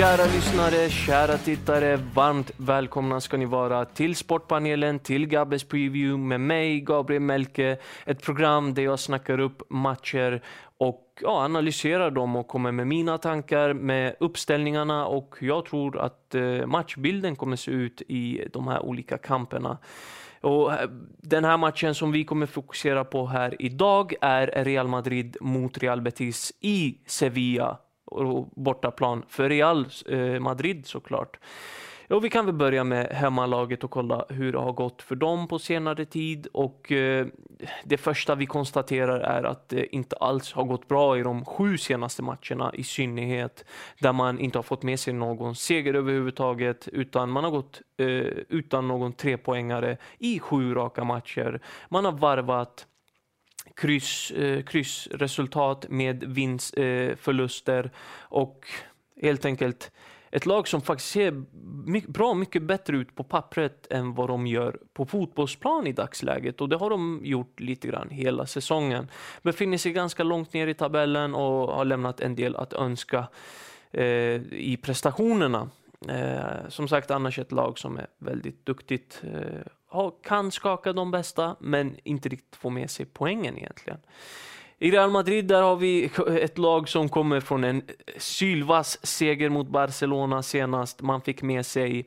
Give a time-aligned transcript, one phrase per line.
[0.00, 6.40] Kära lyssnare, kära tittare, varmt välkomna ska ni vara till Sportpanelen, till Gabbes Preview med
[6.40, 7.78] mig, Gabriel Melke.
[8.06, 10.42] Ett program där jag snackar upp matcher
[10.78, 16.34] och ja, analyserar dem och kommer med mina tankar, med uppställningarna och jag tror att
[16.34, 19.78] eh, matchbilden kommer se ut i de här olika kamperna.
[20.40, 25.36] Och eh, den här matchen som vi kommer fokusera på här idag är Real Madrid
[25.40, 27.78] mot Real Betis i Sevilla
[28.10, 31.38] och bortaplan för Real eh, Madrid såklart.
[32.10, 35.48] Och vi kan väl börja med hemmalaget och kolla hur det har gått för dem
[35.48, 36.46] på senare tid.
[36.52, 37.26] Och eh,
[37.84, 41.78] det första vi konstaterar är att det inte alls har gått bra i de sju
[41.78, 43.64] senaste matcherna i synnerhet.
[44.00, 48.06] Där man inte har fått med sig någon seger överhuvudtaget utan man har gått eh,
[48.48, 51.60] utan någon trepoängare i sju raka matcher.
[51.88, 52.86] Man har varvat
[53.76, 58.66] kryss, eh, kryssresultat med vinst, eh, förluster och
[59.22, 59.90] helt enkelt
[60.32, 61.42] ett lag som faktiskt ser
[61.84, 66.60] mycket, bra mycket bättre ut på pappret än vad de gör på fotbollsplan i dagsläget.
[66.60, 69.08] Och det har de gjort lite grann hela säsongen.
[69.42, 73.28] Befinner sig ganska långt ner i tabellen och har lämnat en del att önska
[73.90, 74.04] eh,
[74.52, 75.68] i prestationerna.
[76.08, 79.22] Eh, som sagt, annars ett lag som är väldigt duktigt.
[79.24, 79.66] Eh,
[80.22, 83.98] kan skaka de bästa, men inte riktigt få med sig poängen egentligen.
[84.78, 86.10] I Real Madrid där har vi
[86.40, 87.82] ett lag som kommer från en
[88.16, 91.02] sylvass seger mot Barcelona senast.
[91.02, 92.06] Man fick med sig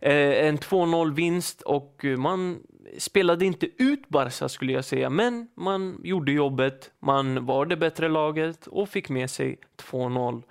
[0.00, 2.62] eh, en 2-0 vinst och man
[2.98, 6.90] spelade inte ut Barca skulle jag säga, men man gjorde jobbet.
[7.00, 9.58] Man var det bättre laget och fick med sig
[9.90, 10.42] 2-0.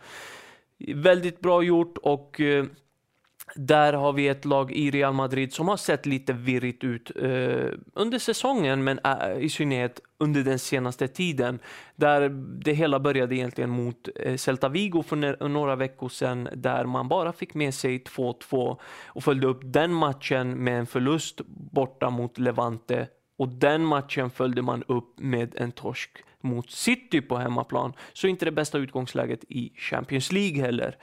[0.96, 2.66] Väldigt bra gjort och eh,
[3.56, 7.70] där har vi ett lag i Real Madrid som har sett lite virrigt ut eh,
[7.94, 11.60] under säsongen, men eh, i synnerhet under den senaste tiden.
[11.96, 12.30] Där
[12.64, 17.34] det hela började egentligen mot eh, Celta Vigo för några veckor sedan, där man bara
[17.34, 23.08] fick med sig 2-2 och följde upp den matchen med en förlust borta mot Levante.
[23.38, 26.12] Och den matchen följde man upp med en torsk
[26.42, 27.94] mot City på hemmaplan.
[28.14, 30.98] Så inte det bästa utgångsläget i Champions League heller.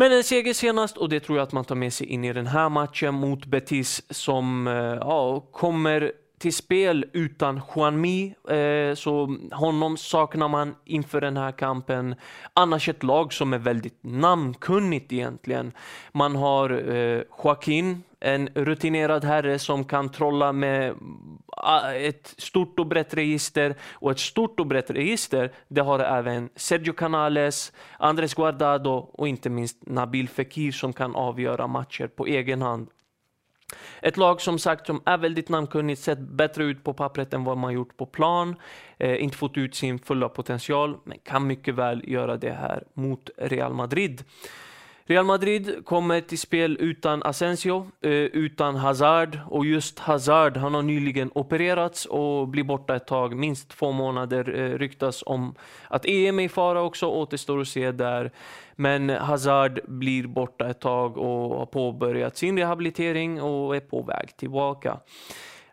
[0.00, 2.32] Men en seger senast och det tror jag att man tar med sig in i
[2.32, 9.36] den här matchen mot Betis som eh, ja, kommer till spel utan Juanmi, eh, så
[9.52, 12.14] honom saknar man inför den här kampen.
[12.54, 15.72] Annars ett lag som är väldigt namnkunnigt egentligen.
[16.12, 20.94] Man har eh, Joaquin, en rutinerad herre som kan trolla med
[21.56, 23.74] ah, ett stort och brett register.
[23.92, 29.50] Och ett stort och brett register, det har även Sergio Canales, Andres Guardado och inte
[29.50, 32.88] minst Nabil Fekir som kan avgöra matcher på egen hand.
[34.02, 37.58] Ett lag som sagt som är väldigt namnkunnigt, sett bättre ut på pappret än vad
[37.58, 38.56] man gjort på plan.
[38.98, 43.30] Eh, inte fått ut sin fulla potential, men kan mycket väl göra det här mot
[43.36, 44.24] Real Madrid.
[45.10, 50.82] Real Madrid kommer till spel utan Asensio, eh, utan Hazard och just Hazard, han har
[50.82, 55.54] nyligen opererats och blir borta ett tag, minst två månader eh, ryktas om
[55.88, 58.30] att EM är i fara också, återstår att se där.
[58.76, 64.36] Men Hazard blir borta ett tag och har påbörjat sin rehabilitering och är på väg
[64.36, 64.98] tillbaka.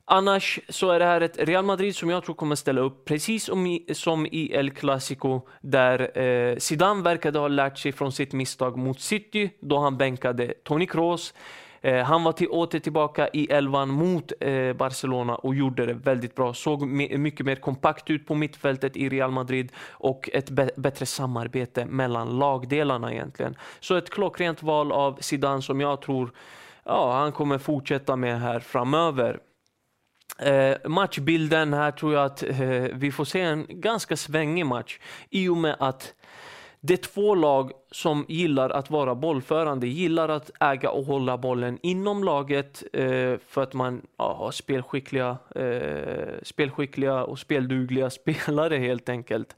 [0.10, 3.44] Annars så är det här ett Real Madrid som jag tror kommer ställa upp precis
[3.44, 8.34] som i, som i El Clasico där eh, Zidane verkade ha lärt sig från sitt
[8.34, 11.34] misstag mot City då han bänkade Toni Kroos.
[11.82, 16.36] Eh, han var till, åter tillbaka i elvan mot eh, Barcelona och gjorde det väldigt
[16.36, 16.54] bra.
[16.54, 22.40] Såg mycket mer kompakt ut på mittfältet i Real Madrid och ett bättre samarbete mellan
[22.40, 23.56] lagdelarna egentligen.
[23.80, 26.32] Så ett klockrent val av Zidane som jag tror
[26.84, 29.40] ja, han kommer fortsätta med här framöver.
[30.40, 35.00] Eh, matchbilden här tror jag att eh, vi får se en ganska svängig match
[35.30, 36.14] i och med att
[36.80, 41.80] det är två lag som gillar att vara bollförande, gillar att äga och hålla bollen
[41.82, 49.10] inom laget eh, för att man ja, har spelskickliga, eh, spelskickliga och speldugliga spelare helt
[49.10, 49.56] enkelt.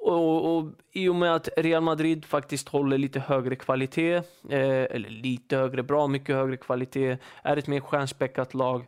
[0.00, 4.14] Och, och, I och med att Real Madrid faktiskt håller lite högre kvalitet,
[4.50, 8.86] eh, eller lite högre, bra mycket högre kvalitet, är ett mer stjärnspäckat lag,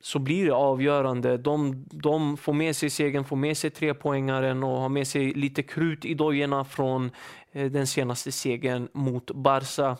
[0.00, 1.36] så blir det avgörande.
[1.36, 5.62] De, de får med sig segern, får med sig trepoängaren och har med sig lite
[5.62, 7.10] krut i dojorna från
[7.52, 9.96] eh, den senaste segern mot Barca.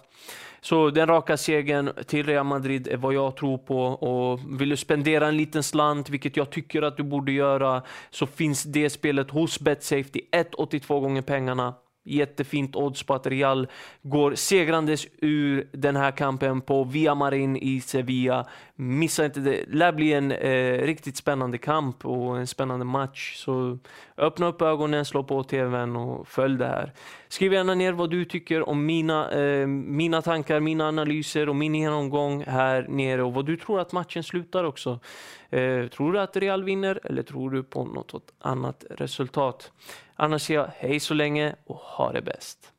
[0.61, 3.83] Så den raka segern till Real Madrid är vad jag tror på.
[3.85, 8.27] Och vill du spendera en liten slant, vilket jag tycker att du borde göra, så
[8.27, 10.21] finns det spelet hos Betsafety.
[10.33, 11.75] 1,82 gånger pengarna
[12.05, 13.69] jättefint odds på att Real
[14.03, 18.47] går segrandes ur den här kampen på Via Marin i Sevilla.
[18.75, 19.51] Missa inte det.
[19.51, 23.37] Det lär bli en eh, riktigt spännande kamp och en spännande match.
[23.37, 23.79] Så
[24.17, 26.93] öppna upp ögonen, slå på tvn och följ det här.
[27.29, 31.75] Skriv gärna ner vad du tycker om mina, eh, mina tankar, mina analyser och min
[31.75, 35.01] genomgång här nere och vad du tror att matchen slutar också.
[35.51, 39.73] Eh, tror du att Real vinner eller tror du på något annat resultat?
[40.15, 42.73] Annars säger jag hej så länge och ha det bäst.